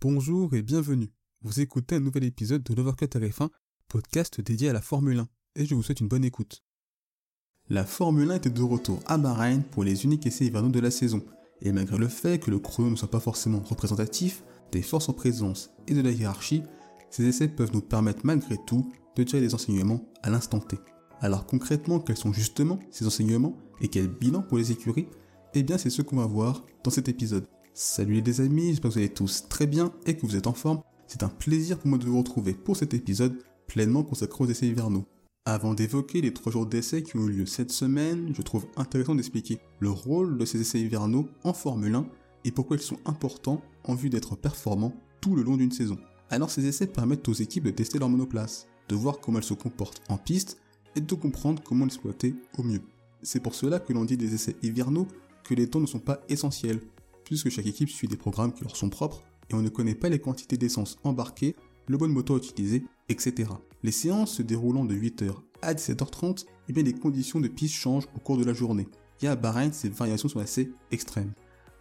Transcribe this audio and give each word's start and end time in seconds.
Bonjour 0.00 0.54
et 0.54 0.62
bienvenue. 0.62 1.10
Vous 1.42 1.58
écoutez 1.58 1.96
un 1.96 2.00
nouvel 2.00 2.22
épisode 2.22 2.62
de 2.62 2.72
l'Overcut 2.72 3.06
RF1, 3.06 3.48
podcast 3.88 4.40
dédié 4.40 4.68
à 4.68 4.72
la 4.72 4.80
Formule 4.80 5.18
1, 5.18 5.28
et 5.56 5.66
je 5.66 5.74
vous 5.74 5.82
souhaite 5.82 5.98
une 5.98 6.06
bonne 6.06 6.24
écoute. 6.24 6.62
La 7.68 7.84
Formule 7.84 8.30
1 8.30 8.36
était 8.36 8.48
de 8.48 8.62
retour 8.62 9.00
à 9.06 9.18
Bahreïn 9.18 9.64
pour 9.64 9.82
les 9.82 10.04
uniques 10.04 10.24
essais 10.24 10.44
hivernaux 10.44 10.68
de 10.68 10.78
la 10.78 10.92
saison, 10.92 11.20
et 11.62 11.72
malgré 11.72 11.98
le 11.98 12.06
fait 12.06 12.38
que 12.38 12.52
le 12.52 12.60
chrono 12.60 12.90
ne 12.90 12.94
soit 12.94 13.10
pas 13.10 13.18
forcément 13.18 13.58
représentatif 13.58 14.44
des 14.70 14.82
forces 14.82 15.08
en 15.08 15.14
présence 15.14 15.70
et 15.88 15.94
de 15.94 16.00
la 16.00 16.12
hiérarchie, 16.12 16.62
ces 17.10 17.26
essais 17.26 17.48
peuvent 17.48 17.74
nous 17.74 17.80
permettre 17.80 18.20
malgré 18.22 18.56
tout 18.68 18.92
de 19.16 19.24
tirer 19.24 19.42
des 19.42 19.56
enseignements 19.56 20.04
à 20.22 20.30
l'instant 20.30 20.60
T. 20.60 20.78
Alors 21.18 21.44
concrètement, 21.44 21.98
quels 21.98 22.16
sont 22.16 22.32
justement 22.32 22.78
ces 22.92 23.04
enseignements 23.04 23.58
et 23.80 23.88
quel 23.88 24.06
bilan 24.06 24.42
pour 24.42 24.58
les 24.58 24.70
écuries? 24.70 25.08
Eh 25.54 25.64
bien 25.64 25.76
c'est 25.76 25.90
ce 25.90 26.02
qu'on 26.02 26.18
va 26.18 26.26
voir 26.26 26.64
dans 26.84 26.92
cet 26.92 27.08
épisode. 27.08 27.48
Salut 27.80 28.22
les 28.22 28.40
amis, 28.40 28.70
j'espère 28.70 28.90
que 28.90 28.94
vous 28.94 28.98
allez 28.98 29.08
tous 29.08 29.44
très 29.48 29.68
bien 29.68 29.92
et 30.04 30.16
que 30.16 30.26
vous 30.26 30.34
êtes 30.34 30.48
en 30.48 30.52
forme. 30.52 30.80
C'est 31.06 31.22
un 31.22 31.28
plaisir 31.28 31.78
pour 31.78 31.86
moi 31.86 31.98
de 31.98 32.06
vous 32.06 32.18
retrouver 32.18 32.52
pour 32.52 32.76
cet 32.76 32.92
épisode 32.92 33.38
pleinement 33.68 34.02
consacré 34.02 34.42
aux 34.42 34.48
essais 34.48 34.66
hivernaux. 34.66 35.06
Avant 35.44 35.74
d'évoquer 35.74 36.20
les 36.20 36.34
trois 36.34 36.50
jours 36.50 36.66
d'essais 36.66 37.04
qui 37.04 37.16
ont 37.16 37.28
eu 37.28 37.30
lieu 37.30 37.46
cette 37.46 37.70
semaine, 37.70 38.32
je 38.34 38.42
trouve 38.42 38.66
intéressant 38.76 39.14
d'expliquer 39.14 39.60
le 39.78 39.90
rôle 39.90 40.38
de 40.38 40.44
ces 40.44 40.60
essais 40.60 40.80
hivernaux 40.80 41.28
en 41.44 41.52
Formule 41.52 41.94
1 41.94 42.08
et 42.46 42.50
pourquoi 42.50 42.78
ils 42.78 42.82
sont 42.82 42.98
importants 43.04 43.62
en 43.84 43.94
vue 43.94 44.10
d'être 44.10 44.34
performants 44.34 44.96
tout 45.20 45.36
le 45.36 45.44
long 45.44 45.56
d'une 45.56 45.70
saison. 45.70 45.98
Alors 46.30 46.50
ces 46.50 46.66
essais 46.66 46.88
permettent 46.88 47.28
aux 47.28 47.32
équipes 47.32 47.62
de 47.62 47.70
tester 47.70 48.00
leur 48.00 48.08
monoplace, 48.08 48.66
de 48.88 48.96
voir 48.96 49.20
comment 49.20 49.38
elles 49.38 49.44
se 49.44 49.54
comportent 49.54 50.02
en 50.08 50.18
piste 50.18 50.58
et 50.96 51.00
de 51.00 51.14
comprendre 51.14 51.62
comment 51.62 51.84
l'exploiter 51.84 52.34
au 52.58 52.64
mieux. 52.64 52.82
C'est 53.22 53.38
pour 53.38 53.54
cela 53.54 53.78
que 53.78 53.92
l'on 53.92 54.04
dit 54.04 54.16
des 54.16 54.34
essais 54.34 54.56
hivernaux 54.64 55.06
que 55.44 55.54
les 55.54 55.70
temps 55.70 55.78
ne 55.78 55.86
sont 55.86 56.00
pas 56.00 56.20
essentiels, 56.28 56.80
puisque 57.28 57.50
chaque 57.50 57.66
équipe 57.66 57.90
suit 57.90 58.08
des 58.08 58.16
programmes 58.16 58.52
qui 58.52 58.64
leur 58.64 58.74
sont 58.74 58.88
propres 58.88 59.22
et 59.50 59.54
on 59.54 59.62
ne 59.62 59.68
connaît 59.68 59.94
pas 59.94 60.08
les 60.08 60.18
quantités 60.18 60.56
d'essence 60.56 60.96
embarquées, 61.04 61.56
le 61.86 61.96
bon 61.96 62.08
moteur 62.08 62.38
utilisé, 62.38 62.84
etc. 63.08 63.50
Les 63.82 63.92
séances 63.92 64.34
se 64.34 64.42
déroulant 64.42 64.84
de 64.84 64.94
8h 64.94 65.34
à 65.62 65.74
17h30, 65.74 66.42
et 66.42 66.46
eh 66.68 66.72
bien 66.72 66.82
les 66.82 66.92
conditions 66.92 67.40
de 67.40 67.48
piste 67.48 67.74
changent 67.74 68.08
au 68.16 68.20
cours 68.20 68.36
de 68.36 68.44
la 68.44 68.52
journée. 68.52 68.88
Et 69.22 69.28
à 69.28 69.36
Bahreïn, 69.36 69.72
ces 69.72 69.88
variations 69.88 70.28
sont 70.28 70.40
assez 70.40 70.72
extrêmes. 70.90 71.32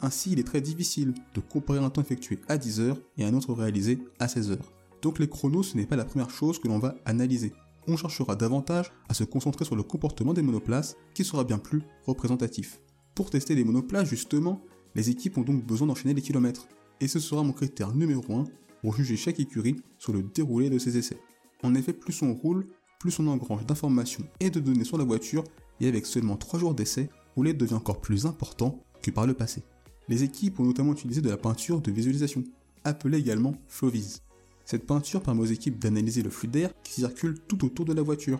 Ainsi, 0.02 0.32
il 0.32 0.40
est 0.40 0.44
très 0.44 0.62
difficile 0.62 1.14
de 1.34 1.40
comparer 1.40 1.80
un 1.80 1.90
temps 1.90 2.02
effectué 2.02 2.40
à 2.48 2.58
10h 2.58 2.98
et 3.18 3.26
un 3.26 3.34
autre 3.34 3.54
réalisé 3.54 4.00
à 4.20 4.28
16h. 4.28 4.58
Donc 5.02 5.20
les 5.20 5.30
chronos, 5.30 5.64
ce 5.64 5.78
n'est 5.78 5.86
pas 5.86 5.96
la 5.96 6.06
première 6.06 6.30
chose 6.30 6.60
que 6.60 6.68
l'on 6.68 6.80
va 6.80 6.96
analyser. 7.06 7.54
On 7.88 7.96
cherchera 7.96 8.36
davantage 8.36 8.92
à 9.10 9.14
se 9.14 9.24
concentrer 9.24 9.66
sur 9.66 9.76
le 9.76 9.84
comportement 9.84 10.34
des 10.34 10.42
monoplaces 10.42 10.96
qui 11.14 11.24
sera 11.24 11.44
bien 11.44 11.58
plus 11.58 11.84
représentatif. 12.06 12.82
Pour 13.16 13.30
tester 13.30 13.56
les 13.56 13.64
monoplaces, 13.64 14.10
justement, 14.10 14.62
les 14.96 15.10
équipes 15.10 15.38
ont 15.38 15.44
donc 15.44 15.66
besoin 15.66 15.88
d'enchaîner 15.88 16.14
les 16.14 16.22
kilomètres. 16.22 16.68
Et 17.00 17.08
ce 17.08 17.20
sera 17.20 17.44
mon 17.44 17.54
critère 17.54 17.94
numéro 17.94 18.24
1 18.34 18.46
pour 18.82 18.96
juger 18.96 19.18
chaque 19.18 19.40
écurie 19.40 19.76
sur 19.98 20.14
le 20.14 20.24
déroulé 20.24 20.70
de 20.70 20.80
ses 20.80 20.98
essais. 20.98 21.20
En 21.64 21.76
effet, 21.76 21.94
plus 21.94 22.22
on 22.22 22.34
roule, 22.34 22.68
plus 23.00 23.20
on 23.20 23.28
engrange 23.28 23.66
d'informations 23.66 24.24
et 24.40 24.50
de 24.50 24.60
données 24.60 24.84
sur 24.84 24.98
la 24.98 25.04
voiture, 25.04 25.44
et 25.80 25.88
avec 25.88 26.06
seulement 26.06 26.38
3 26.38 26.60
jours 26.60 26.74
d'essai, 26.74 27.10
rouler 27.36 27.54
devient 27.54 27.76
encore 27.76 28.02
plus 28.02 28.26
important 28.26 28.84
que 29.02 29.12
par 29.12 29.28
le 29.28 29.34
passé. 29.34 29.64
Les 30.08 30.24
équipes 30.24 30.60
ont 30.60 30.66
notamment 30.66 30.94
utilisé 30.94 31.22
de 31.22 31.30
la 31.30 31.38
peinture 31.38 31.82
de 31.82 31.92
visualisation, 31.92 32.44
appelée 32.84 33.20
également 33.20 33.54
Flowviz. 33.68 34.22
Cette 34.66 34.86
peinture 34.86 35.22
permet 35.22 35.42
aux 35.42 35.46
équipes 35.46 35.80
d'analyser 35.80 36.24
le 36.24 36.30
flux 36.30 36.48
d'air 36.48 36.72
qui 36.84 36.94
circule 36.94 37.40
tout 37.48 37.64
autour 37.66 37.86
de 37.86 37.94
la 37.94 38.02
voiture. 38.02 38.40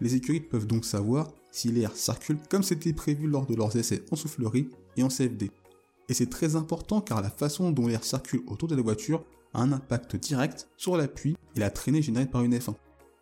Les 0.00 0.14
écuries 0.14 0.40
peuvent 0.40 0.66
donc 0.66 0.84
savoir 0.84 1.28
si 1.50 1.68
l'air 1.72 1.94
circule 1.96 2.38
comme 2.48 2.62
c'était 2.62 2.92
prévu 2.92 3.26
lors 3.26 3.46
de 3.46 3.54
leurs 3.54 3.76
essais 3.76 4.04
en 4.10 4.16
soufflerie 4.16 4.68
et 4.96 5.02
en 5.02 5.08
CFD. 5.08 5.50
Et 6.08 6.14
c'est 6.14 6.30
très 6.30 6.56
important 6.56 7.00
car 7.00 7.20
la 7.20 7.30
façon 7.30 7.70
dont 7.70 7.88
l'air 7.88 8.04
circule 8.04 8.42
autour 8.46 8.68
de 8.68 8.76
la 8.76 8.82
voiture 8.82 9.24
a 9.54 9.62
un 9.62 9.72
impact 9.72 10.16
direct 10.16 10.68
sur 10.76 10.96
l'appui 10.96 11.36
et 11.54 11.60
la 11.60 11.70
traînée 11.70 12.02
générée 12.02 12.26
par 12.26 12.42
une 12.42 12.56
F1. 12.56 12.74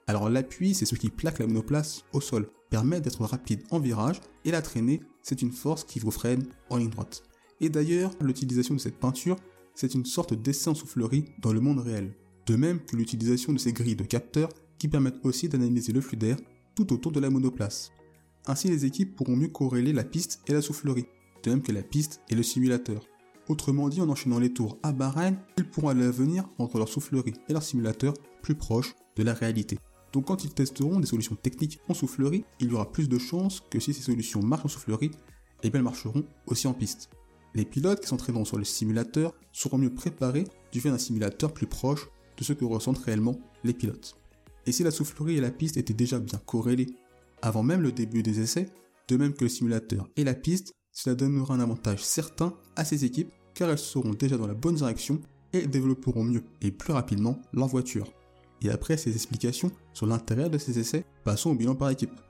Alors 0.07 0.29
l'appui, 0.29 0.75
c'est 0.75 0.85
ce 0.85 0.97
qui 0.97 1.09
plaque 1.09 1.39
la 1.39 1.47
monoplace 1.47 2.05
au 2.12 2.21
sol, 2.21 2.49
permet 2.69 3.01
d'être 3.01 3.25
rapide 3.25 3.62
en 3.71 3.79
virage, 3.79 4.21
et 4.44 4.50
la 4.50 4.61
traînée, 4.61 5.00
c'est 5.23 5.41
une 5.41 5.53
force 5.53 5.84
qui 5.84 5.99
vous 5.99 6.11
freine 6.11 6.44
en 6.69 6.77
ligne 6.77 6.91
droite. 6.91 7.23
Et 7.61 7.71
d'ailleurs, 7.71 8.11
l'utilisation 8.21 8.75
de 8.75 8.81
cette 8.81 8.99
peinture, 8.99 9.37
c'est 9.75 9.94
une 9.94 10.05
sorte 10.05 10.34
d'essai 10.34 10.69
en 10.69 10.75
soufflerie 10.75 11.25
dans 11.41 11.53
le 11.53 11.61
monde 11.61 11.81
réel. 11.81 12.15
De 12.47 12.56
même 12.56 12.81
que 12.81 12.97
l'utilisation 12.97 13.53
de 13.53 13.59
ces 13.59 13.73
grilles 13.73 13.97
de 13.97 14.05
capteurs 14.05 14.50
qui 14.78 14.89
permettent 14.89 15.25
aussi 15.25 15.49
d'analyser 15.49 15.93
le 15.93 16.03
flux 16.03 16.17
d'air 16.17 16.37
tout 16.75 16.93
autour 16.93 17.12
de 17.12 17.21
la 17.21 17.31
monoplace. 17.31 17.91
Ainsi, 18.47 18.69
les 18.69 18.84
équipes 18.84 19.17
pourront 19.17 19.37
mieux 19.37 19.49
corréler 19.49 19.93
la 19.94 20.05
piste 20.05 20.43
et 20.47 20.53
la 20.53 20.61
soufflerie, 20.61 21.06
de 21.44 21.50
même 21.50 21.62
que 21.62 21.72
la 21.72 21.82
piste 21.82 22.21
et 22.28 22.34
le 22.34 22.43
simulateur. 22.43 23.06
Autrement 23.49 23.88
dit, 23.88 24.00
en 24.00 24.09
enchaînant 24.09 24.38
les 24.38 24.53
tours 24.53 24.78
à 24.82 24.93
Bahreïn, 24.93 25.37
ils 25.59 25.69
pourront 25.69 25.91
à 25.91 25.94
l'avenir 25.94 26.49
rendre 26.59 26.78
leur 26.78 26.88
soufflerie 26.88 27.34
et 27.49 27.53
leur 27.53 27.62
simulateur 27.62 28.15
plus 28.43 28.55
proches 28.55 28.94
de 29.16 29.22
la 29.22 29.34
réalité. 29.34 29.78
Donc 30.12 30.27
quand 30.27 30.44
ils 30.44 30.55
testeront 30.55 31.00
des 31.00 31.06
solutions 31.06 31.34
techniques 31.34 31.81
en 31.88 31.94
soufflerie, 31.94 32.44
il 32.60 32.71
y 32.71 32.72
aura 32.72 32.91
plus 32.91 33.09
de 33.09 33.19
chances 33.19 33.62
que 33.71 33.81
si 33.81 33.93
ces 33.93 34.03
solutions 34.03 34.43
marchent 34.43 34.65
en 34.65 34.69
soufflerie, 34.69 35.10
eh 35.62 35.71
elles 35.72 35.82
marcheront 35.82 36.25
aussi 36.47 36.66
en 36.66 36.72
piste. 36.72 37.10
Les 37.55 37.65
pilotes 37.65 38.00
qui 38.00 38.09
s'entraîneront 38.09 38.44
sur 38.44 38.59
le 38.59 38.65
simulateur 38.65 39.34
seront 39.53 39.78
mieux 39.78 39.93
préparés 39.93 40.44
du 40.72 40.81
fait 40.81 40.91
d'un 40.91 40.99
simulateur 40.99 41.53
plus 41.53 41.66
proche 41.66 42.09
de 42.37 42.44
ce 42.44 42.53
que 42.53 42.65
ressentent 42.65 42.99
réellement 42.99 43.38
les 43.62 43.75
pilotes. 43.75 44.16
Et 44.66 44.72
si 44.72 44.82
la 44.82 44.91
soufflerie 44.91 45.37
et 45.37 45.41
la 45.41 45.50
piste 45.50 45.76
étaient 45.76 45.94
déjà 45.94 46.19
bien 46.19 46.41
corrélées 46.47 46.97
avant 47.43 47.62
même 47.62 47.82
le 47.82 47.93
début 47.93 48.22
des 48.22 48.41
essais, 48.41 48.69
de 49.09 49.16
même 49.16 49.34
que 49.34 49.44
le 49.44 49.50
simulateur 49.50 50.09
et 50.16 50.25
la 50.25 50.34
piste, 50.34 50.72
cela 50.94 51.16
donnera 51.16 51.55
un 51.55 51.60
avantage 51.60 52.03
certain 52.03 52.55
à 52.77 52.84
ces 52.84 53.05
équipes 53.05 53.32
car 53.53 53.69
elles 53.69 53.78
seront 53.78 54.15
déjà 54.15 54.38
dans 54.38 54.47
la 54.47 54.55
bonne 54.55 54.77
direction 54.77 55.21
et 55.53 55.66
développeront 55.66 56.25
mieux 56.25 56.44
et 56.62 56.71
plus 56.71 56.93
rapidement 56.93 57.38
leur 57.53 57.69
voiture. 57.69 58.12
Et 58.62 58.71
après 58.71 58.97
ces 58.97 59.12
explications 59.12 59.71
sur 59.93 60.06
l'intérêt 60.06 60.49
de 60.49 60.56
ces 60.56 60.78
essais, 60.78 61.05
passons 61.25 61.50
au 61.50 61.55
bilan 61.55 61.75
par 61.75 61.91
équipe. 61.91 62.21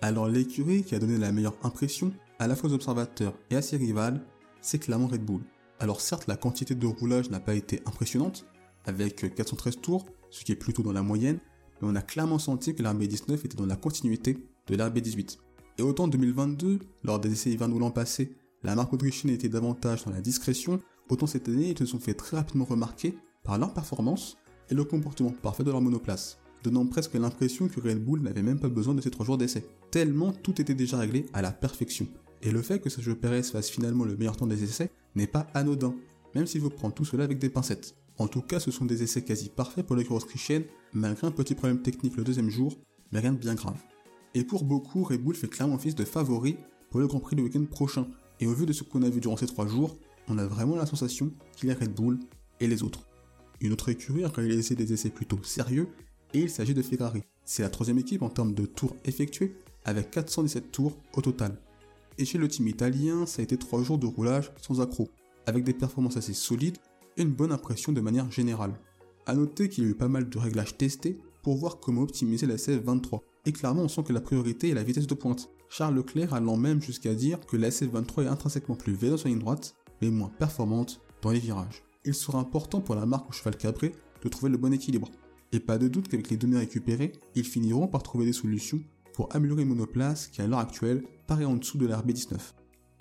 Alors 0.00 0.28
l'écurie 0.28 0.84
qui 0.84 0.94
a 0.94 1.00
donné 1.00 1.18
la 1.18 1.32
meilleure 1.32 1.58
impression 1.62 2.12
à 2.38 2.46
la 2.46 2.54
fois 2.54 2.70
aux 2.70 2.74
observateurs 2.74 3.34
et 3.50 3.56
à 3.56 3.62
ses 3.62 3.76
rivales, 3.76 4.24
c'est 4.62 4.78
clairement 4.78 5.08
Red 5.08 5.24
Bull. 5.24 5.42
Alors 5.80 6.00
certes 6.00 6.28
la 6.28 6.36
quantité 6.36 6.74
de 6.74 6.86
roulage 6.86 7.30
n'a 7.30 7.40
pas 7.40 7.54
été 7.54 7.82
impressionnante, 7.84 8.46
avec 8.86 9.34
413 9.34 9.80
tours, 9.80 10.06
ce 10.30 10.44
qui 10.44 10.52
est 10.52 10.56
plutôt 10.56 10.82
dans 10.82 10.92
la 10.92 11.02
moyenne, 11.02 11.40
mais 11.80 11.88
on 11.88 11.96
a 11.96 12.02
clairement 12.02 12.38
senti 12.38 12.74
que 12.74 12.82
l'RB19 12.82 13.44
était 13.44 13.56
dans 13.56 13.66
la 13.66 13.76
continuité 13.76 14.38
de 14.68 14.76
l'RB18. 14.76 15.38
Et 15.78 15.82
autant 15.82 16.04
en 16.04 16.08
2022, 16.08 16.80
lors 17.04 17.20
des 17.20 17.32
essais 17.32 17.50
hivernaux 17.50 17.78
l'an 17.78 17.92
passé, 17.92 18.36
la 18.64 18.74
marque 18.74 18.92
autrichienne 18.92 19.32
était 19.32 19.48
davantage 19.48 20.04
dans 20.04 20.10
la 20.10 20.20
discrétion, 20.20 20.80
autant 21.08 21.28
cette 21.28 21.48
année 21.48 21.70
ils 21.70 21.78
se 21.78 21.86
sont 21.86 22.00
fait 22.00 22.14
très 22.14 22.36
rapidement 22.36 22.64
remarquer 22.64 23.16
par 23.44 23.58
leur 23.58 23.72
performance 23.72 24.36
et 24.70 24.74
le 24.74 24.82
comportement 24.82 25.30
parfait 25.30 25.62
de 25.62 25.70
leur 25.70 25.80
monoplace, 25.80 26.38
donnant 26.64 26.84
presque 26.84 27.14
l'impression 27.14 27.68
que 27.68 27.80
Red 27.80 28.04
Bull 28.04 28.22
n'avait 28.22 28.42
même 28.42 28.58
pas 28.58 28.68
besoin 28.68 28.94
de 28.94 29.00
ces 29.00 29.10
3 29.10 29.24
jours 29.24 29.38
d'essai, 29.38 29.64
tellement 29.92 30.32
tout 30.32 30.60
était 30.60 30.74
déjà 30.74 30.98
réglé 30.98 31.26
à 31.32 31.42
la 31.42 31.52
perfection. 31.52 32.08
Et 32.42 32.50
le 32.50 32.62
fait 32.62 32.80
que 32.80 32.90
Sergio 32.90 33.14
Perez 33.14 33.44
fasse 33.44 33.70
finalement 33.70 34.04
le 34.04 34.16
meilleur 34.16 34.36
temps 34.36 34.48
des 34.48 34.64
essais 34.64 34.90
n'est 35.14 35.28
pas 35.28 35.46
anodin, 35.54 35.94
même 36.34 36.46
s'il 36.46 36.60
faut 36.60 36.70
prendre 36.70 36.94
tout 36.94 37.04
cela 37.04 37.22
avec 37.22 37.38
des 37.38 37.50
pincettes. 37.50 37.94
En 38.18 38.26
tout 38.26 38.42
cas, 38.42 38.58
ce 38.58 38.72
sont 38.72 38.84
des 38.84 39.04
essais 39.04 39.22
quasi 39.22 39.48
parfaits 39.48 39.86
pour 39.86 39.94
l'écurie 39.94 40.16
autrichienne, 40.16 40.64
malgré 40.92 41.28
un 41.28 41.30
petit 41.30 41.54
problème 41.54 41.82
technique 41.82 42.16
le 42.16 42.24
deuxième 42.24 42.50
jour, 42.50 42.76
mais 43.12 43.20
rien 43.20 43.32
de 43.32 43.38
bien 43.38 43.54
grave. 43.54 43.80
Et 44.34 44.44
pour 44.44 44.64
beaucoup, 44.64 45.04
Red 45.04 45.22
Bull 45.22 45.34
fait 45.34 45.48
clairement 45.48 45.74
office 45.74 45.94
de 45.94 46.04
favori 46.04 46.56
pour 46.90 47.00
le 47.00 47.06
Grand 47.06 47.20
Prix 47.20 47.36
le 47.36 47.42
week-end 47.42 47.64
prochain. 47.64 48.06
Et 48.40 48.46
au 48.46 48.52
vu 48.52 48.66
de 48.66 48.72
ce 48.72 48.84
qu'on 48.84 49.02
a 49.02 49.10
vu 49.10 49.20
durant 49.20 49.36
ces 49.36 49.46
trois 49.46 49.66
jours, 49.66 49.96
on 50.28 50.38
a 50.38 50.46
vraiment 50.46 50.76
la 50.76 50.86
sensation 50.86 51.32
qu'il 51.56 51.70
est 51.70 51.74
Red 51.74 51.94
Bull 51.94 52.18
et 52.60 52.66
les 52.66 52.82
autres. 52.82 53.06
Une 53.60 53.72
autre 53.72 53.88
écurie 53.88 54.24
a 54.24 54.28
réalisé 54.28 54.74
des 54.74 54.92
essais 54.92 55.10
plutôt 55.10 55.42
sérieux, 55.42 55.88
et 56.34 56.40
il 56.40 56.50
s'agit 56.50 56.74
de 56.74 56.82
Ferrari. 56.82 57.22
C'est 57.44 57.62
la 57.62 57.70
troisième 57.70 57.98
équipe 57.98 58.22
en 58.22 58.28
termes 58.28 58.54
de 58.54 58.66
tours 58.66 58.94
effectués, 59.04 59.56
avec 59.84 60.10
417 60.10 60.70
tours 60.70 60.96
au 61.14 61.22
total. 61.22 61.58
Et 62.18 62.24
chez 62.24 62.38
le 62.38 62.48
team 62.48 62.68
italien, 62.68 63.26
ça 63.26 63.40
a 63.40 63.42
été 63.42 63.56
trois 63.56 63.82
jours 63.82 63.98
de 63.98 64.06
roulage 64.06 64.52
sans 64.60 64.80
accroc, 64.80 65.08
avec 65.46 65.64
des 65.64 65.72
performances 65.72 66.16
assez 66.16 66.34
solides 66.34 66.76
et 67.16 67.22
une 67.22 67.32
bonne 67.32 67.52
impression 67.52 67.92
de 67.92 68.00
manière 68.00 68.30
générale. 68.30 68.74
A 69.26 69.34
noter 69.34 69.68
qu'il 69.68 69.84
y 69.84 69.86
a 69.86 69.90
eu 69.90 69.94
pas 69.94 70.08
mal 70.08 70.28
de 70.28 70.38
réglages 70.38 70.76
testés 70.76 71.18
pour 71.42 71.56
voir 71.56 71.80
comment 71.80 72.02
optimiser 72.02 72.46
la 72.46 72.56
SF23, 72.56 73.20
et 73.46 73.52
clairement 73.52 73.82
on 73.82 73.88
sent 73.88 74.02
que 74.04 74.12
la 74.12 74.20
priorité 74.20 74.70
est 74.70 74.74
la 74.74 74.82
vitesse 74.82 75.06
de 75.06 75.14
pointe. 75.14 75.50
Charles 75.68 75.94
Leclerc 75.94 76.34
allant 76.34 76.56
même 76.56 76.80
jusqu'à 76.80 77.14
dire 77.14 77.40
que 77.40 77.56
la 77.56 77.68
SF23 77.68 78.24
est 78.24 78.28
intrinsèquement 78.28 78.74
plus 78.74 78.94
véloce 78.94 79.26
en 79.26 79.28
ligne 79.28 79.38
droite, 79.38 79.74
mais 80.00 80.10
moins 80.10 80.30
performante 80.38 81.00
dans 81.22 81.30
les 81.30 81.38
virages. 81.38 81.82
Il 82.04 82.14
sera 82.14 82.38
important 82.38 82.80
pour 82.80 82.94
la 82.94 83.06
marque 83.06 83.28
au 83.28 83.32
cheval 83.32 83.56
cabré 83.56 83.92
de 84.22 84.28
trouver 84.28 84.50
le 84.50 84.58
bon 84.58 84.72
équilibre. 84.72 85.10
Et 85.52 85.60
pas 85.60 85.78
de 85.78 85.88
doute 85.88 86.08
qu'avec 86.08 86.30
les 86.30 86.36
données 86.36 86.58
récupérées, 86.58 87.12
ils 87.34 87.44
finiront 87.44 87.88
par 87.88 88.02
trouver 88.02 88.24
des 88.24 88.32
solutions 88.32 88.80
pour 89.14 89.34
améliorer 89.34 89.62
une 89.62 89.68
monoplace 89.68 90.28
qui 90.28 90.42
à 90.42 90.46
l'heure 90.46 90.58
actuelle 90.58 91.02
paraît 91.26 91.44
en 91.44 91.56
dessous 91.56 91.78
de 91.78 91.86
la 91.86 92.00
RB19. 92.00 92.36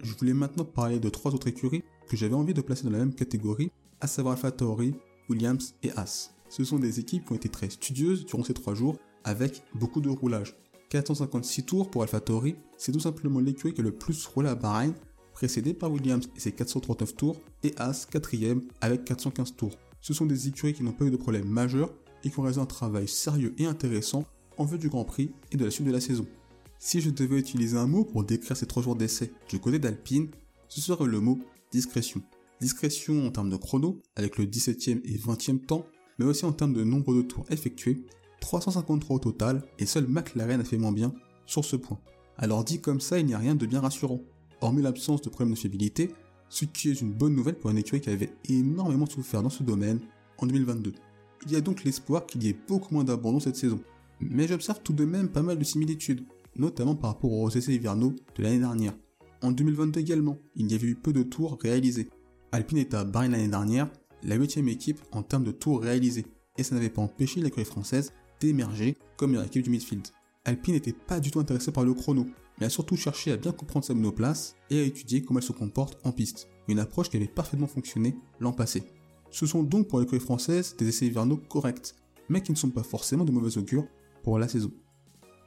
Je 0.02 0.14
voulais 0.16 0.34
maintenant 0.34 0.66
parler 0.66 1.00
de 1.00 1.10
trois 1.10 1.34
autres 1.34 1.48
écuries 1.48 1.84
que 2.08 2.18
j'avais 2.18 2.36
envie 2.36 2.54
de 2.54 2.62
placer 2.62 2.84
dans 2.84 2.92
la 2.92 3.00
même 3.00 3.14
catégorie, 3.14 3.72
à 4.00 4.08
savoir 4.08 4.36
AlphaTauri, 4.36 4.96
Williams 5.30 5.76
et 5.84 5.92
Haas. 5.92 6.32
Ce 6.50 6.64
sont 6.64 6.80
des 6.80 7.00
équipes 7.00 7.26
qui 7.26 7.34
ont 7.34 7.36
été 7.36 7.50
très 7.50 7.70
studieuses 7.70 8.26
durant 8.26 8.44
ces 8.44 8.54
trois 8.54 8.74
jours 8.74 8.98
avec 9.24 9.64
beaucoup 9.74 10.02
de 10.02 10.10
roulage. 10.10 10.56
456 10.90 11.64
tours 11.64 11.92
pour 11.92 12.04
AlphaTauri, 12.04 12.56
c'est 12.78 12.92
tout 12.92 13.00
simplement 13.00 13.40
l'écurie 13.40 13.74
qui 13.74 13.82
a 13.82 13.84
le 13.84 13.92
plus 13.92 14.26
roulé 14.26 14.50
à 14.50 14.56
Bahreïn, 14.56 14.94
précédé 15.34 15.74
par 15.74 15.92
Williams 15.92 16.30
et 16.36 16.40
ses 16.40 16.52
439 16.52 17.16
tours, 17.16 17.42
et 17.64 17.74
Haas 17.78 18.08
4ème 18.12 18.62
avec 18.82 19.04
415 19.06 19.56
tours. 19.56 19.78
Ce 20.02 20.14
sont 20.14 20.26
des 20.26 20.48
écuries 20.48 20.74
qui 20.74 20.84
n'ont 20.84 20.94
pas 20.94 21.06
eu 21.06 21.12
de 21.12 21.18
problème 21.18 21.48
majeur 21.48 21.94
et 22.24 22.30
qui 22.30 22.40
ont 22.40 22.44
réalisé 22.44 22.62
un 22.62 22.66
travail 22.66 23.08
sérieux 23.08 23.54
et 23.58 23.66
intéressant 23.66 24.26
en 24.58 24.66
vue 24.66 24.78
du 24.78 24.90
Grand 24.90 25.06
Prix 25.06 25.32
et 25.52 25.58
de 25.58 25.66
la 25.66 25.72
suite 25.72 25.88
de 25.88 25.92
la 25.92 26.02
saison. 26.02 26.26
Si 26.80 27.02
je 27.02 27.10
devais 27.10 27.40
utiliser 27.40 27.78
un 27.78 27.88
mot 27.88 28.06
pour 28.06 28.24
décrire 28.24 28.56
ces 28.56 28.68
trois 28.68 28.84
jours 28.84 28.96
d'essai 28.96 29.32
du 29.50 29.60
côté 29.60 29.80
d'Alpine, 29.80 30.30
ce 30.68 30.82
serait 30.82 31.06
le 31.06 31.20
mot 31.20 31.40
discrétion. 31.72 32.22
Discrétion 32.62 33.28
en 33.28 33.32
termes 33.32 33.50
de 33.50 33.58
chrono, 33.58 34.02
avec 34.16 34.38
le 34.38 34.46
17e 34.46 35.02
et 35.04 35.18
20e 35.18 35.66
temps, 35.66 35.86
mais 36.18 36.26
aussi 36.26 36.46
en 36.46 36.52
termes 36.52 36.74
de 36.74 36.84
nombre 36.84 37.16
de 37.16 37.22
tours 37.22 37.46
effectués, 37.50 38.06
353 38.40 39.16
au 39.16 39.20
total, 39.20 39.64
et 39.80 39.86
seul 39.86 40.08
McLaren 40.08 40.62
a 40.62 40.64
fait 40.64 40.78
moins 40.78 40.92
bien 40.92 41.14
sur 41.46 41.66
ce 41.66 41.76
point. 41.76 42.00
Alors 42.38 42.64
dit 42.64 42.82
comme 42.82 43.02
ça, 43.02 43.20
il 43.20 43.26
n'y 43.26 43.34
a 43.34 43.40
rien 43.40 43.56
de 43.56 43.66
bien 43.66 43.82
rassurant, 43.82 44.22
hormis 44.62 44.82
l'absence 44.82 45.22
de 45.22 45.30
problème 45.30 45.54
de 45.54 45.60
fiabilité, 45.60 46.12
ce 46.50 46.66
qui 46.66 46.90
est 46.90 47.02
une 47.02 47.14
bonne 47.14 47.36
nouvelle 47.36 47.58
pour 47.58 47.72
une 47.72 47.78
écurie 47.78 48.02
qui 48.02 48.10
avait 48.10 48.34
énormément 48.48 49.06
souffert 49.06 49.44
dans 49.44 49.50
ce 49.50 49.64
domaine 49.64 50.00
en 50.38 50.46
2022. 50.46 50.94
Il 51.46 51.52
y 51.52 51.56
a 51.56 51.62
donc 51.62 51.84
l'espoir 51.84 52.26
qu'il 52.26 52.44
y 52.44 52.50
ait 52.50 52.60
beaucoup 52.68 52.94
moins 52.94 53.04
d'abandon 53.04 53.40
cette 53.40 53.56
saison. 53.56 53.80
Mais 54.20 54.48
j'observe 54.48 54.82
tout 54.82 54.94
de 54.94 55.06
même 55.06 55.30
pas 55.30 55.42
mal 55.42 55.60
de 55.60 55.64
similitudes, 55.64 56.26
notamment 56.56 56.96
par 56.96 57.12
rapport 57.12 57.32
aux 57.32 57.50
essais 57.50 57.76
hivernaux 57.76 58.16
de 58.36 58.44
l'année 58.44 58.60
dernière. 58.60 58.94
En 59.42 59.52
2022 59.52 60.00
également, 60.00 60.38
il 60.56 60.72
y 60.72 60.76
avait 60.76 60.88
eu 60.88 60.96
peu 60.96 61.14
de 61.14 61.24
tours 61.24 61.58
réalisés. 61.62 62.10
Alpine 62.52 62.80
était 62.80 62.98
à 62.98 63.04
Bahreïn 63.04 63.32
l'année 63.32 63.48
dernière, 63.48 63.90
la 64.24 64.36
8 64.36 64.58
équipe 64.68 65.00
en 65.12 65.22
termes 65.22 65.44
de 65.44 65.52
tours 65.52 65.82
réalisés, 65.82 66.26
et 66.58 66.64
ça 66.64 66.74
n'avait 66.74 66.90
pas 66.90 67.02
empêché 67.02 67.40
l'écurie 67.40 67.66
française 67.66 68.14
d'émerger 68.40 68.98
comme 69.16 69.34
une 69.36 69.44
équipe 69.44 69.64
du 69.64 69.70
midfield. 69.70 70.08
Alpine 70.46 70.76
n'était 70.76 70.94
pas 70.94 71.20
du 71.20 71.32
tout 71.32 71.40
intéressé 71.40 71.72
par 71.72 71.84
le 71.84 71.94
chrono, 71.94 72.26
mais 72.60 72.66
a 72.66 72.70
surtout 72.70 72.96
cherché 72.96 73.32
à 73.32 73.38
bien 73.38 73.52
comprendre 73.52 73.86
sa 73.86 73.94
monoplace 73.94 74.56
et 74.70 74.80
à 74.80 74.84
étudier 74.84 75.22
comment 75.22 75.40
elle 75.40 75.46
se 75.46 75.52
comporte 75.52 76.00
en 76.06 76.12
piste, 76.12 76.48
une 76.68 76.80
approche 76.80 77.10
qui 77.10 77.18
avait 77.18 77.28
parfaitement 77.28 77.68
fonctionné 77.68 78.16
l'an 78.40 78.54
passé. 78.54 78.84
Ce 79.30 79.46
sont 79.46 79.64
donc 79.64 79.88
pour 79.88 80.00
l'écurie 80.00 80.22
française 80.22 80.76
des 80.78 80.88
essais 80.88 81.08
hivernaux 81.08 81.38
corrects, 81.38 81.96
mais 82.30 82.42
qui 82.42 82.52
ne 82.52 82.58
sont 82.58 82.70
pas 82.70 82.84
forcément 82.84 83.26
de 83.26 83.32
mauvais 83.32 83.58
augure 83.58 83.86
pour 84.24 84.40
la 84.40 84.48
saison. 84.48 84.72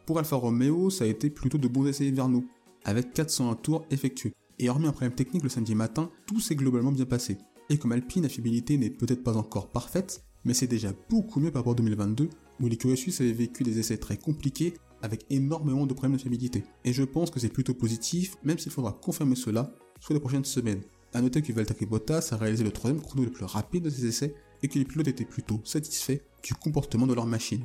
Pour 0.07 0.19
Alfa 0.19 0.37
Romeo, 0.37 0.91
ça 0.91 1.05
a 1.05 1.09
été 1.09 1.31
plutôt 1.31 1.59
de 1.59 1.69
bons 1.69 1.87
essais 1.87 2.07
hivernaux, 2.07 2.45
avec 2.85 3.13
401 3.13 3.55
tours 3.57 3.87
effectués. 3.91 4.33
Et 4.59 4.69
hormis 4.69 4.87
un 4.87 4.93
problème 4.93 5.15
technique 5.15 5.43
le 5.43 5.49
samedi 5.49 5.75
matin, 5.75 6.11
tout 6.27 6.41
s'est 6.41 6.55
globalement 6.55 6.93
bien 6.93 7.07
passé. 7.07 7.39
Et 7.71 7.79
comme 7.79 7.93
Alpine, 7.93 8.25
la 8.25 8.29
fiabilité 8.29 8.77
n'est 8.77 8.91
peut-être 8.91 9.23
pas 9.23 9.37
encore 9.37 9.71
parfaite, 9.71 10.25
mais 10.45 10.55
c'est 10.55 10.67
déjà 10.67 10.93
beaucoup 11.09 11.41
mieux 11.41 11.51
par 11.51 11.61
rapport 11.61 11.73
à 11.73 11.77
2022, 11.77 12.29
où 12.61 12.69
l'écurie 12.69 12.97
suisse 12.97 13.21
avait 13.21 13.33
vécu 13.33 13.63
des 13.63 13.79
essais 13.79 13.97
très 13.97 14.17
compliqués 14.17 14.75
avec 15.03 15.25
énormément 15.31 15.87
de 15.87 15.95
problèmes 15.95 16.17
de 16.17 16.21
fiabilité. 16.21 16.65
Et 16.85 16.93
je 16.93 17.03
pense 17.03 17.31
que 17.31 17.41
c'est 17.41 17.49
plutôt 17.49 17.75
positif, 17.75 18.37
même 18.45 18.59
s'il 18.59 18.73
faudra 18.73 18.93
confirmer 18.93 19.37
cela 19.37 19.73
sur 20.01 20.15
les 20.15 20.21
prochaines 20.21 20.45
semaines. 20.45 20.83
A 21.13 21.21
noter 21.21 21.43
que 21.43 21.53
Valtteri 21.53 21.87
Bottas 21.87 22.29
a 22.33 22.37
réalisé 22.37 22.63
le 22.63 22.71
troisième 22.71 23.03
chrono 23.03 23.25
le 23.25 23.31
plus 23.31 23.45
rapide 23.45 23.85
de 23.85 23.91
ses 23.91 24.07
essais 24.07 24.35
et 24.63 24.69
que 24.69 24.79
les 24.79 24.85
pilotes 24.85 25.09
étaient 25.09 25.25
plutôt 25.25 25.61
satisfaits 25.65 26.21
du 26.43 26.55
comportement 26.55 27.07
de 27.07 27.15
leur 27.15 27.27
machine. 27.27 27.65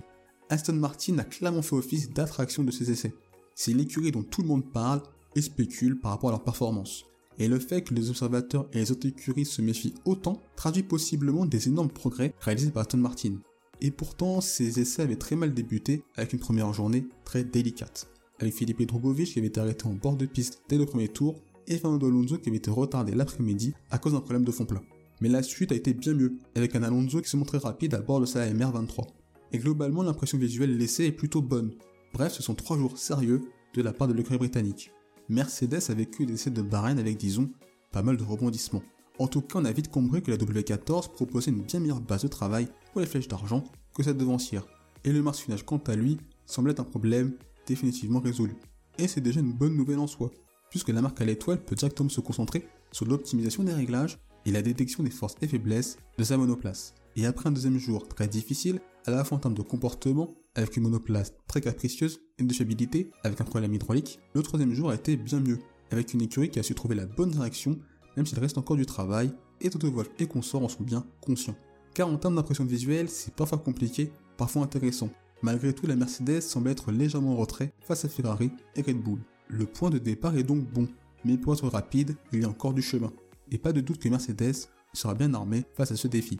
Aston 0.50 0.74
Martin 0.74 1.18
a 1.20 1.24
clairement 1.24 1.62
fait 1.62 1.76
office 1.76 2.10
d'attraction 2.12 2.64
de 2.64 2.72
ses 2.72 2.92
essais. 2.92 3.14
C'est 3.54 3.74
l'écurie 3.74 4.12
dont 4.12 4.24
tout 4.24 4.42
le 4.42 4.48
monde 4.48 4.72
parle 4.72 5.02
et 5.36 5.42
spécule 5.42 6.00
par 6.00 6.12
rapport 6.12 6.30
à 6.30 6.34
leur 6.34 6.44
performance. 6.44 7.06
Et 7.38 7.48
le 7.48 7.60
fait 7.60 7.82
que 7.82 7.94
les 7.94 8.10
observateurs 8.10 8.68
et 8.72 8.78
les 8.78 8.92
autres 8.92 9.08
écuries 9.08 9.46
se 9.46 9.62
méfient 9.62 9.96
autant 10.06 10.42
traduit 10.56 10.84
possiblement 10.84 11.46
des 11.46 11.68
énormes 11.68 11.90
progrès 11.90 12.34
réalisés 12.40 12.72
par 12.72 12.82
Aston 12.82 12.98
Martin. 12.98 13.38
Et 13.81 13.92
pourtant, 13.92 14.42
ces 14.42 14.80
essais 14.80 15.01
avaient 15.01 15.16
très 15.16 15.36
mal 15.36 15.54
débuté 15.54 16.04
avec 16.16 16.33
une 16.33 16.39
première 16.39 16.74
journée 16.74 17.07
très 17.24 17.44
délicate. 17.44 18.07
Avec 18.39 18.54
Philippe 18.54 18.81
Drogovic 18.86 19.33
qui 19.33 19.39
avait 19.39 19.48
été 19.48 19.60
arrêté 19.60 19.86
en 19.86 19.94
bord 19.94 20.16
de 20.16 20.25
piste 20.25 20.62
dès 20.68 20.77
le 20.77 20.86
premier 20.86 21.07
tour 21.07 21.36
et 21.68 21.77
Fernando 21.77 22.07
Alonso 22.07 22.38
qui 22.38 22.50
avait 22.50 22.57
été 22.57 22.72
retardé 22.72 23.13
l'après-midi 23.13 23.74
à 23.89 23.98
cause 23.98 24.13
d'un 24.13 24.19
problème 24.19 24.44
de 24.44 24.51
fond 24.51 24.66
plat. 24.66 24.81
Mais 25.22 25.30
la 25.30 25.44
suite 25.44 25.72
a 25.72 25.75
été 25.75 25.94
bien 25.94 26.13
mieux, 26.13 26.38
avec 26.56 26.75
un 26.75 26.83
Alonso 26.83 27.22
qui 27.22 27.30
se 27.30 27.38
montrait 27.38 27.57
rapide 27.57 27.94
à 27.94 28.01
bord 28.01 28.19
de 28.19 28.25
sa 28.25 28.45
MR23. 28.48 29.07
Et 29.54 29.60
globalement, 29.60 30.04
l'impression 30.04 30.38
visuelle 30.38 30.77
laissée 30.77 31.06
est 31.06 31.12
plutôt 31.12 31.42
bonne. 31.42 31.72
Bref, 32.13 32.33
ce 32.33 32.44
sont 32.44 32.56
trois 32.56 32.77
jours 32.77 32.98
sérieux 32.98 33.42
de 33.74 33.81
la 33.81 33.94
part 33.94 34.07
de 34.07 34.13
l'écurie 34.13 34.38
britannique. 34.38 34.92
Mercedes 35.30 35.89
a 35.89 35.94
vécu 35.94 36.25
des 36.25 36.33
essais 36.33 36.51
de 36.51 36.62
Bahreïn 36.62 37.00
avec, 37.00 37.18
disons, 37.18 37.50
pas 37.92 38.04
mal 38.04 38.18
de 38.18 38.24
rebondissements. 38.24 38.83
En 39.18 39.28
tout 39.28 39.42
cas, 39.42 39.60
on 39.60 39.66
a 39.66 39.72
vite 39.72 39.90
compris 39.90 40.22
que 40.22 40.30
la 40.30 40.38
W14 40.38 41.14
proposait 41.14 41.52
une 41.52 41.62
bien 41.62 41.80
meilleure 41.80 42.02
base 42.02 42.24
de 42.24 42.28
travail 42.28 42.68
pour 42.92 43.00
les 43.00 43.08
flèches 43.08 43.30
d'argent 43.30 43.64
que 43.94 44.04
cette 44.04 44.18
devancière. 44.18 44.68
Et 45.06 45.12
le 45.12 45.22
marsuinage, 45.22 45.64
quant 45.64 45.82
à 45.88 45.96
lui, 45.96 46.18
semble 46.46 46.72
être 46.72 46.82
un 46.82 46.86
problème 46.86 47.34
définitivement 47.66 48.20
résolu. 48.20 48.56
Et 48.98 49.08
c'est 49.08 49.22
déjà 49.22 49.40
une 49.40 49.54
bonne 49.54 49.76
nouvelle 49.76 50.00
en 50.00 50.08
soi, 50.08 50.32
puisque 50.70 50.90
la 50.90 51.02
marque 51.02 51.22
à 51.22 51.26
l'étoile 51.26 51.64
peut 51.64 51.76
directement 51.76 52.10
se 52.10 52.20
concentrer 52.20 52.68
sur 52.92 53.06
l'optimisation 53.06 53.64
des 53.64 53.74
réglages 53.74 54.18
et 54.46 54.52
la 54.52 54.62
détection 54.62 55.04
des 55.04 55.10
forces 55.10 55.36
et 55.42 55.48
faiblesses 55.48 55.98
de 56.18 56.24
sa 56.24 56.38
monoplace. 56.38 56.94
Et 57.16 57.26
après 57.26 57.48
un 57.48 57.52
deuxième 57.54 57.80
jour 57.80 58.08
très 58.08 58.28
difficile, 58.28 58.82
à 59.06 59.12
la 59.12 59.24
fois 59.24 59.38
en 59.38 59.42
termes 59.42 59.56
de 59.56 59.62
comportement, 59.62 60.36
avec 60.56 60.76
une 60.76 60.84
monoplace 60.84 61.34
très 61.48 61.62
capricieuse, 61.62 62.20
et 62.38 62.44
de 62.44 62.54
fiabilité, 62.54 63.12
avec 63.24 63.40
un 63.40 63.46
problème 63.46 63.74
hydraulique, 63.74 64.20
le 64.34 64.44
troisième 64.44 64.74
jour 64.74 64.90
a 64.90 64.96
été 64.96 65.16
bien 65.16 65.40
mieux, 65.40 65.60
avec 65.92 66.14
une 66.14 66.22
écurie 66.22 66.50
qui 66.50 66.60
a 66.60 66.64
su 66.64 66.76
trouver 66.76 66.96
la 66.96 67.06
bonne 67.06 67.32
direction, 67.32 67.80
même 68.16 68.26
s'il 68.26 68.40
reste 68.40 68.58
encore 68.58 68.78
du 68.78 68.86
travail, 68.86 69.34
et 69.62 69.70
Toto 69.70 69.92
Wolff 69.92 70.10
et 70.20 70.28
consorts 70.28 70.64
en 70.64 70.70
sont 70.70 70.84
bien 70.84 71.06
conscients. 71.22 71.56
Car 71.94 72.10
en 72.10 72.18
termes 72.18 72.36
d'impression 72.36 72.66
visuelle, 72.66 73.10
c'est 73.10 73.34
parfois 73.34 73.58
compliqué, 73.58 74.12
parfois 74.38 74.64
intéressant. 74.64 75.10
Malgré 75.42 75.74
tout, 75.74 75.88
la 75.88 75.96
Mercedes 75.96 76.42
semble 76.42 76.70
être 76.70 76.92
légèrement 76.92 77.34
en 77.34 77.38
retrait 77.38 77.74
face 77.80 78.06
à 78.06 78.10
Ferrari 78.10 78.52
et 78.76 78.82
Red 78.82 79.02
Bull. 79.02 79.20
Le 79.48 79.66
point 79.66 79.90
de 79.90 79.98
départ 79.98 80.36
est 80.36 80.44
donc 80.44 80.64
bon, 80.72 80.88
mais 81.24 81.38
pour 81.38 81.54
être 81.54 81.68
rapide, 81.68 82.16
il 82.34 82.42
y 82.42 82.46
a 82.46 82.50
encore 82.50 82.74
du 82.74 82.82
chemin. 82.82 83.12
Et 83.52 83.58
pas 83.58 83.74
de 83.74 83.82
doute 83.82 84.00
que 84.00 84.10
Mercedes 84.10 84.68
sera 84.94 85.14
bien 85.14 85.34
armée 85.34 85.66
face 85.76 85.92
à 85.92 85.96
ce 85.96 86.08
défi. 86.08 86.40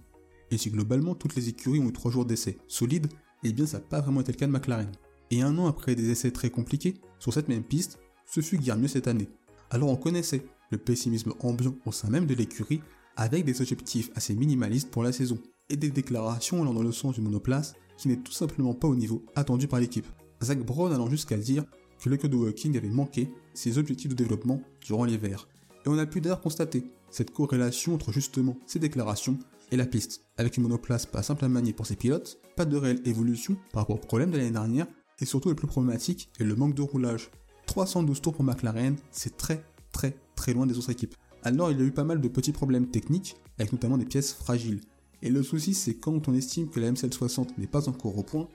Et 0.52 0.58
si 0.58 0.70
globalement 0.70 1.16
toutes 1.16 1.36
les 1.36 1.50
écuries 1.50 1.80
ont 1.80 1.90
eu 1.90 1.94
3 1.94 2.12
jours 2.12 2.26
d'essai 2.26 2.58
solides, 2.68 3.08
eh 3.44 3.54
bien 3.54 3.66
ça 3.66 3.78
n'a 3.78 3.84
pas 3.84 4.02
vraiment 4.02 4.22
été 4.22 4.32
le 4.32 4.38
cas 4.38 4.48
de 4.48 4.52
McLaren. 4.52 4.92
Et 5.32 5.42
un 5.42 5.58
an 5.58 5.68
après 5.68 5.96
des 5.96 6.10
essais 6.10 6.32
très 6.32 6.50
compliqués, 6.50 6.96
sur 7.20 7.34
cette 7.34 7.50
même 7.50 7.64
piste, 7.64 8.00
ce 8.26 8.42
fut 8.42 8.58
guère 8.58 8.78
mieux 8.78 8.88
cette 8.88 9.08
année. 9.08 9.30
Alors 9.70 9.90
on 9.90 9.96
connaissait 9.96 10.46
le 10.72 10.78
pessimisme 10.78 11.34
ambiant 11.40 11.76
au 11.86 11.92
sein 11.92 12.10
même 12.10 12.26
de 12.26 12.34
l'écurie, 12.34 12.82
avec 13.16 13.46
des 13.46 13.62
objectifs 13.62 14.10
assez 14.16 14.36
minimalistes 14.36 14.92
pour 14.92 15.04
la 15.04 15.12
saison, 15.12 15.38
et 15.70 15.78
des 15.78 15.90
déclarations 15.90 16.62
allant 16.62 16.74
dans 16.74 16.84
le 16.84 16.92
sens 16.92 17.16
du 17.16 17.22
monoplace 17.22 17.76
qui 17.98 18.08
n'est 18.08 18.18
tout 18.18 18.32
simplement 18.32 18.74
pas 18.74 18.88
au 18.88 18.96
niveau 18.96 19.26
attendu 19.36 19.68
par 19.68 19.80
l'équipe. 19.80 20.08
Zach 20.44 20.60
Brown 20.60 20.92
allant 20.92 21.10
jusqu'à 21.10 21.38
dire 21.38 21.64
que 22.00 22.10
le 22.10 22.18
code 22.18 22.34
walking 22.34 22.78
avait 22.78 22.90
manqué 22.90 23.32
ses 23.54 23.78
objectifs 23.78 24.10
de 24.10 24.16
développement 24.16 24.62
durant 24.82 25.06
l'hiver. 25.06 25.48
Et 25.86 25.90
on 25.90 25.98
a 25.98 26.06
pu 26.06 26.22
d'ailleurs 26.22 26.42
constater 26.42 26.84
cette 27.10 27.32
corrélation 27.32 27.94
entre 27.94 28.12
justement 28.12 28.58
ces 28.66 28.80
déclarations 28.80 29.40
et 29.72 29.78
la 29.78 29.86
piste, 29.86 30.22
avec 30.38 30.58
une 30.58 30.64
monoplace 30.64 31.06
pas 31.06 31.24
simple 31.24 31.46
à 31.46 31.50
manier 31.50 31.74
pour 31.74 31.88
ses 31.88 31.96
pilotes, 31.96 32.40
pas 32.56 32.66
de 32.66 32.78
réelle 32.78 33.02
évolution 33.06 33.56
par 33.72 33.84
rapport 33.84 33.96
au 33.96 34.00
problème 34.00 34.32
de 34.32 34.38
l'année 34.38 34.52
dernière, 34.52 34.88
et 35.20 35.26
surtout 35.26 35.50
le 35.50 35.56
plus 35.56 35.68
problématique 35.68 36.30
est 36.40 36.44
le 36.44 36.56
manque 36.56 36.76
de 36.76 36.82
roulage. 36.82 37.32
312 37.68 38.22
tours 38.22 38.34
pour 38.34 38.44
McLaren, 38.44 38.96
c'est 39.12 39.38
très 39.38 39.64
très 39.96 40.18
très 40.36 40.54
loin 40.54 40.68
des 40.68 40.78
autres 40.78 40.92
équipes. 40.92 41.16
Alors 41.42 41.72
il 41.72 41.80
y 41.80 41.82
a 41.82 41.86
eu 41.86 41.92
pas 41.92 42.04
mal 42.04 42.20
de 42.20 42.28
petits 42.28 42.52
problèmes 42.52 42.88
techniques, 42.88 43.38
avec 43.58 43.72
notamment 43.72 43.98
des 43.98 44.06
pièces 44.06 44.34
fragiles. 44.34 44.82
Et 45.22 45.30
le 45.30 45.42
souci 45.42 45.74
c'est 45.74 45.96
quand 45.96 46.28
on 46.28 46.34
estime 46.34 46.70
que 46.70 46.82
la 46.82 46.92
MCL60 46.92 47.58
n'est 47.58 47.66
pas 47.66 47.88
encore 47.88 48.18
au 48.18 48.24
point, 48.24 48.50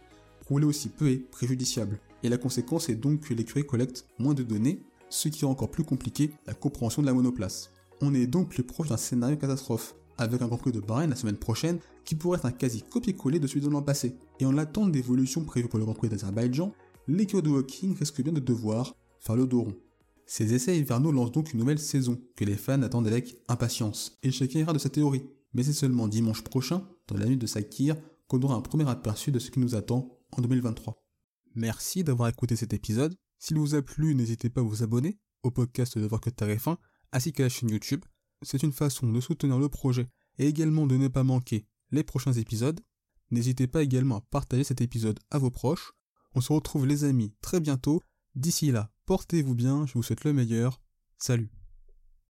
rouler 0.47 0.67
aussi 0.67 0.91
peu 0.91 1.09
est 1.09 1.31
préjudiciable. 1.31 1.99
Et 2.23 2.29
la 2.29 2.37
conséquence 2.37 2.91
est 2.91 2.95
donc 2.95 3.21
que 3.21 3.35
l'écurie 3.35 3.65
collecte 3.65 4.07
moins 4.19 4.35
de 4.35 4.43
données, 4.43 4.83
ce 5.09 5.29
qui 5.29 5.47
rend 5.47 5.53
encore 5.53 5.71
plus 5.71 5.85
compliqué 5.85 6.31
la 6.47 6.53
compréhension 6.53 7.01
de 7.01 7.07
la 7.07 7.15
monoplace. 7.15 7.71
On 8.03 8.13
est 8.13 8.27
donc 8.27 8.51
plus 8.51 8.63
proche 8.63 8.89
d'un 8.89 8.99
scénario 8.99 9.37
catastrophe, 9.37 9.95
avec 10.19 10.43
un 10.43 10.49
Grand 10.49 10.59
Prix 10.59 10.73
de 10.73 10.81
Bahreïn 10.81 11.09
la 11.09 11.17
semaine 11.17 11.39
prochaine 11.39 11.79
qui 12.05 12.15
pourrait 12.15 12.39
être 12.39 12.45
un 12.45 12.53
quasi 12.53 12.83
copier-coller 12.83 13.39
de 13.41 13.47
celui 13.47 13.63
de 13.63 13.69
l'an 13.69 13.83
passé. 13.83 14.17
Et 14.39 14.45
en 14.45 14.53
l'attente 14.53 14.93
d'évolution 14.93 15.45
prévue 15.45 15.69
pour 15.69 15.79
le 15.79 15.87
Grand 15.87 15.95
Prix 15.95 16.11
d'Azerbaïdjan, 16.11 16.73
l'équipe 17.09 17.41
de 17.41 17.49
Walking 17.49 17.97
risque 17.97 18.23
bien 18.23 18.33
de 18.33 18.41
devoir 18.41 18.95
faire 19.21 19.37
le 19.37 19.47
dos 19.47 19.63
rond. 19.63 19.77
Ces 20.33 20.55
essais 20.55 20.79
hivernaux 20.79 21.11
lancent 21.11 21.33
donc 21.33 21.53
une 21.53 21.59
nouvelle 21.59 21.81
saison 21.81 22.21
que 22.37 22.45
les 22.45 22.57
fans 22.57 22.83
attendent 22.83 23.09
avec 23.09 23.43
impatience, 23.49 24.17
et 24.23 24.31
chacun 24.31 24.61
ira 24.61 24.73
de 24.73 24.79
sa 24.79 24.89
théorie. 24.89 25.25
Mais 25.55 25.65
c'est 25.65 25.73
seulement 25.73 26.07
dimanche 26.07 26.45
prochain, 26.45 26.87
dans 27.09 27.17
la 27.17 27.27
nuit 27.27 27.37
de 27.37 27.49
Sakir, 27.49 27.97
qu'on 28.29 28.41
aura 28.43 28.55
un 28.55 28.61
premier 28.61 28.89
aperçu 28.89 29.33
de 29.33 29.41
ce 29.41 29.51
qui 29.51 29.59
nous 29.59 29.75
attend 29.75 30.21
en 30.31 30.41
2023. 30.41 31.03
Merci 31.57 32.05
d'avoir 32.05 32.29
écouté 32.29 32.55
cet 32.55 32.73
épisode. 32.73 33.17
S'il 33.41 33.59
vous 33.59 33.75
a 33.75 33.83
plu, 33.83 34.15
n'hésitez 34.15 34.51
pas 34.51 34.61
à 34.61 34.65
vous 34.65 34.85
abonner 34.85 35.19
au 35.43 35.51
podcast 35.51 35.99
de 35.99 36.07
Voir 36.07 36.21
que 36.21 36.31
TF1 36.31 36.77
ainsi 37.13 37.33
qu'à 37.33 37.43
la 37.43 37.49
chaîne 37.49 37.71
YouTube 37.71 38.05
c'est 38.43 38.63
une 38.63 38.73
façon 38.73 39.11
de 39.11 39.21
soutenir 39.21 39.59
le 39.59 39.69
projet 39.69 40.09
et 40.39 40.47
également 40.47 40.87
de 40.87 40.97
ne 40.97 41.09
pas 41.09 41.25
manquer 41.25 41.67
les 41.91 42.05
prochains 42.05 42.33
épisodes. 42.33 42.81
N'hésitez 43.31 43.67
pas 43.67 43.83
également 43.83 44.19
à 44.19 44.21
partager 44.21 44.65
cet 44.65 44.81
épisode 44.81 45.19
à 45.31 45.39
vos 45.39 45.51
proches. 45.51 45.93
On 46.35 46.41
se 46.41 46.53
retrouve 46.53 46.87
les 46.87 47.05
amis 47.05 47.35
très 47.41 47.61
bientôt. 47.61 48.01
D'ici 48.41 48.71
là, 48.71 48.91
portez-vous 49.05 49.55
bien, 49.55 49.85
je 49.85 49.93
vous 49.93 50.03
souhaite 50.03 50.25
le 50.25 50.33
meilleur. 50.33 50.81
Salut 51.19 51.51